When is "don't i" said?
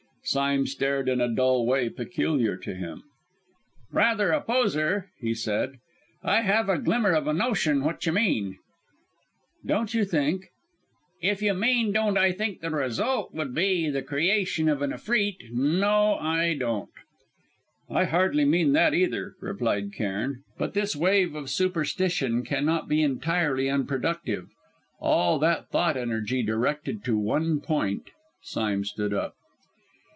11.91-12.31, 16.55-18.03